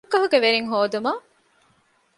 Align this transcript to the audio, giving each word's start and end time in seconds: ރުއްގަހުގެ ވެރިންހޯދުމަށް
ރުއްގަހުގެ 0.09 0.37
ވެރިންހޯދުމަށް 0.43 1.21